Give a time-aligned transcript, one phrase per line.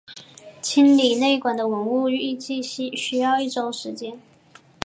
[0.63, 4.19] 清理内棺的文物预计需要一周时间。